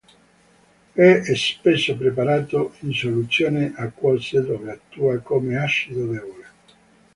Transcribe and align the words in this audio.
È 0.93 1.21
spesso 1.35 1.95
preparato 1.95 2.73
in 2.79 2.91
soluzione 2.91 3.71
acquose 3.75 4.41
dove 4.41 4.71
attua 4.71 5.19
come 5.19 5.55
acido 5.57 6.07
debole. 6.07 6.45